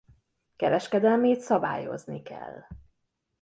Kereskedelmét 0.55 1.39
szabályozni 1.39 2.21
kell. 2.23 2.65